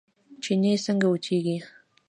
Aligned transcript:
چينې 0.43 0.73
څنګه 0.85 1.07
وچیږي؟ 1.09 1.57